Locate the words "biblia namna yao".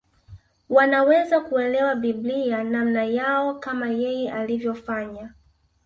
1.95-3.55